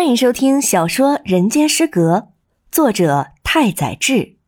[0.00, 2.16] 欢迎收听小说《人间失格》，
[2.72, 4.38] 作者太宰治。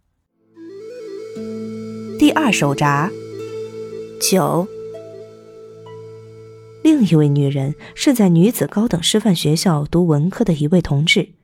[2.18, 3.10] 第二手札
[4.18, 4.66] 九。
[6.82, 11.34] 另一位女人是在女子高等师范学校读文科的一位同志。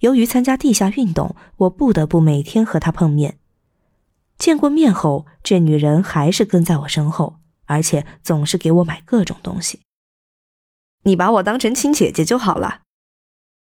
[0.00, 3.38] 由于参加地下运动，我不得不每天和她碰面。
[4.36, 9.80] 见过面后，这女人还是跟在我身后，而且总是给我买各种东西。
[11.04, 12.82] 你把我当成亲姐姐就好了。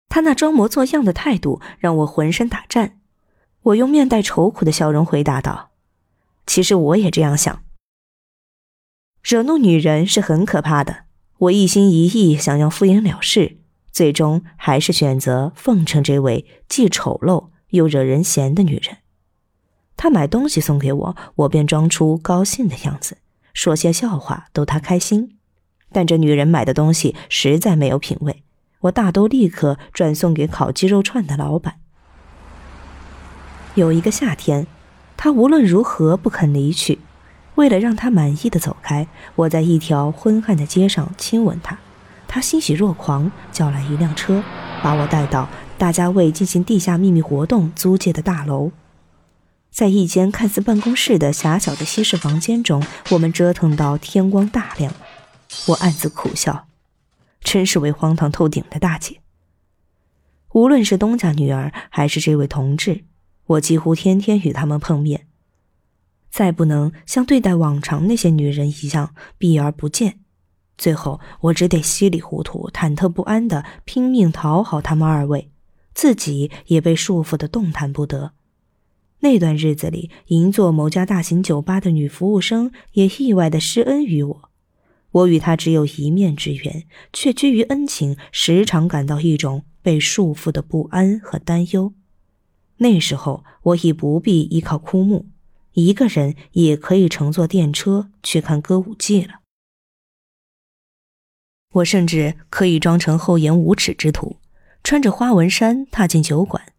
[0.10, 3.00] 他那装模作样的态度让我浑身打颤，
[3.62, 5.70] 我用面带愁苦的笑容回答道
[6.48, 7.62] ：“其实我也这样想。
[9.22, 11.04] 惹怒女人是很可怕的，
[11.38, 13.58] 我一心一意想要敷衍了事，
[13.92, 18.98] 最终还是选择奉承这位既丑陋又惹人嫌的女人。
[19.96, 23.18] 她买东西送给我，我便装出高兴的样子，
[23.54, 25.38] 说些笑话逗她开心。
[25.92, 28.44] 但这女人买的东西实在没有品味。”
[28.82, 31.76] 我大都立刻转送给烤鸡肉串的老板。
[33.76, 34.68] 有一个夏天，
[35.18, 37.00] 他无论如何不肯离去。
[37.56, 41.78] 为了让他满意的走开，我在一条昏暗的街上亲吻他。
[42.26, 44.42] 他欣喜若狂，叫来一辆车，
[44.82, 48.72] 把我带到大家为进行地下秘密活动租借的大楼。
[49.72, 54.94] 在一间看似办公室的狭小的西式房间中，我们折腾到天光大亮。
[55.68, 56.69] 我暗自苦笑。
[57.42, 59.22] 真是位荒唐透顶的大姐。
[60.54, 63.06] 无论是东家女儿，还是这位同志，
[63.46, 65.28] 我几乎天天与他们碰面。
[66.32, 70.20] 再不能像对待往常那些女人一样避而不见，
[70.78, 75.52] 最后我只得稀里糊涂、忐忑不安的拼命讨好他们二位，
[75.94, 78.34] 自己也被束缚的动弹不得。
[79.22, 84.49] 那段日子里，银座某家大型酒吧的女服务生也意外的施恩于我。
[85.12, 91.94] 我与他只有一面之缘，却居于恩情，时常感到一种被束缚的不安和担忧。
[92.78, 95.28] 那时候我已不必依靠枯木，
[95.74, 99.40] 一个人也可以乘坐电车去看歌舞伎了。
[101.74, 104.38] 我甚至可以装成厚颜无耻之徒，
[104.84, 106.74] 穿着花纹衫踏进酒馆。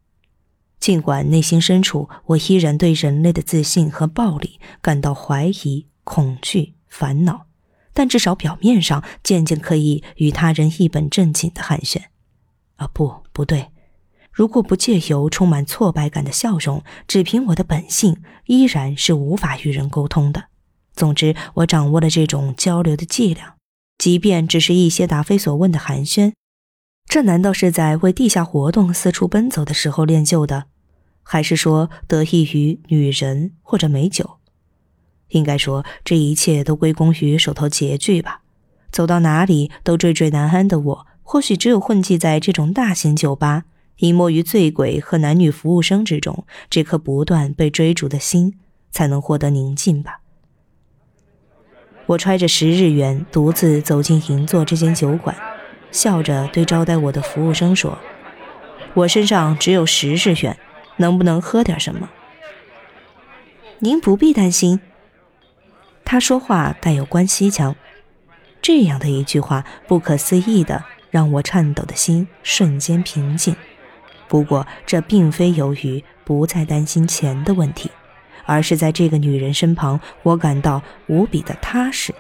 [0.81, 7.50] 尽管内心深处，我依然对人类的自信和暴力感到怀疑、恐惧、烦恼。
[7.93, 12.03] 但至少表面上渐渐可以与他人一本正经的寒暄，
[12.77, 13.71] 啊，不，不对，
[14.33, 20.45] 如果不借由充满挫败感的笑容，只凭我的本性，依然是无法与人沟通的。
[20.95, 23.55] 总之，我掌握了这种交流的伎俩，
[23.99, 26.33] 即便只是一些答非所问的寒暄，
[27.06, 30.67] 这难道是在为地下活动四处奔走的时候练就的，
[31.23, 34.40] 还是说得益于女人或者美酒？
[35.31, 38.43] 应该说，这一切都归功于手头拮据吧。
[38.93, 43.65] 走到哪里都惴惴难安的我，或许只有混迹在这种大型酒吧，
[43.99, 48.59] 隐没于醉鬼和男女服务生之中，这颗不断被追逐的心
[48.91, 50.21] 才能获得宁静吧。
[52.07, 55.37] 我揣着十日元，独自走进银座这间酒馆，
[55.93, 57.97] 笑着对招待我的服务生说
[58.95, 60.59] ：“我身上只有十日元，
[60.97, 62.11] 能不能喝点什么？”
[63.79, 64.81] 您不必担心。
[66.10, 67.76] 他说话带有关西腔，
[68.60, 73.54] 这样的一句话，不可思议的让我颤抖的心瞬间平静。
[74.26, 77.93] 不过，这并非由于不再担心钱的问题，
[78.44, 82.12] 而是在这个女人身旁，我感到无比的踏实。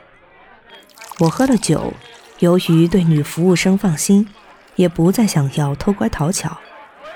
[1.18, 1.92] 我喝了酒，
[2.38, 4.28] 由于对女服务生放心，
[4.76, 6.56] 也不再想要偷乖讨巧。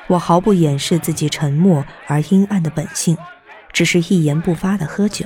[0.09, 3.17] 我毫不掩饰自己沉默而阴暗的本性，
[3.73, 5.25] 只是一言不发的喝酒。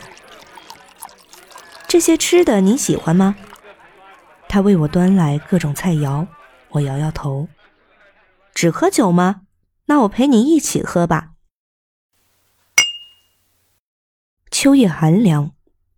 [1.88, 3.34] 这些吃的你喜欢吗？
[4.46, 6.26] 他为我端来各种菜肴，
[6.68, 7.48] 我摇摇头。
[8.54, 9.42] 只喝酒吗？
[9.86, 11.30] 那我陪你一起喝吧。
[14.50, 15.52] 秋夜寒凉，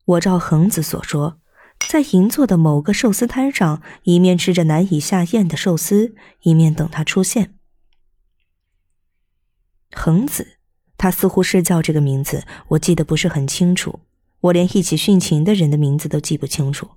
[0.04, 1.40] 我照恒子所说，
[1.88, 7.56] 在银座的某个寿司摊上，一面吃着难以下咽的寿司，一面等他出现。
[9.90, 10.58] 恒子，
[10.96, 14.00] 他似乎是叫这个名字，我记得不是很清楚。
[14.40, 16.88] 我连一起殉情的人的名字都记不清楚，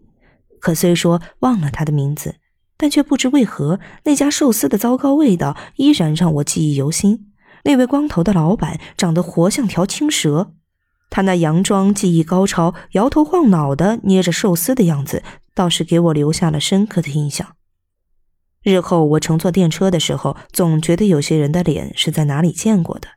[0.59, 2.35] 可虽说忘了他的名字，
[2.77, 7.31] 但却不知为何那家寿司的糟糕味道依然让我记忆犹新。
[7.65, 10.53] 那位光头的老板长得活像条青蛇，
[11.09, 15.23] 他那佯装技艺高超、摇头晃脑的捏着寿司的样子，
[15.53, 17.55] 倒是给我留下了深刻的印象。
[18.61, 23.09] 日后我乘坐电车的时候，总觉得有些人的脸是在哪里见过的。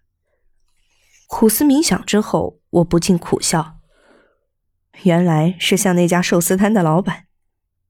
[1.28, 3.75] 苦思冥想之后，我不禁苦笑。
[5.02, 7.24] 原来是像那家寿司摊的老板。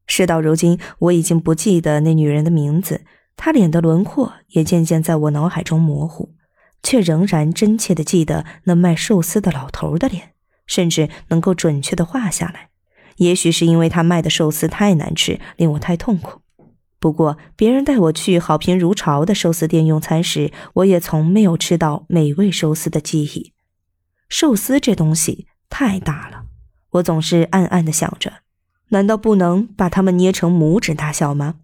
[0.07, 3.05] 事到如今，我已经不记得那女人的名字，
[3.37, 6.35] 她脸的轮廓也渐渐在我脑海中模糊，
[6.83, 10.35] 却仍然真切的记得那卖寿司的老头的脸，
[10.67, 12.69] 甚至能够准确的画下来。
[13.17, 16.43] 也许是因为他卖的寿司太难吃，令我太痛苦。
[16.99, 23.53] 不过，别人带我去好评如潮的寿司店用餐时，我也从没有吃到美味寿司的记忆。
[24.29, 26.46] 寿司这东西太大了，
[26.97, 28.33] 我总是暗暗的想着，
[28.89, 31.57] 难道不能把它们捏成拇指大小吗？